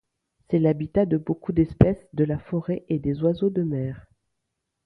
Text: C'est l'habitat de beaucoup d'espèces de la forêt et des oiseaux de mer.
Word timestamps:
C'est 0.49 0.57
l'habitat 0.57 1.05
de 1.05 1.17
beaucoup 1.17 1.51
d'espèces 1.51 2.07
de 2.15 2.23
la 2.23 2.39
forêt 2.39 2.85
et 2.89 2.97
des 2.97 3.21
oiseaux 3.21 3.51
de 3.51 3.61
mer. 3.61 4.07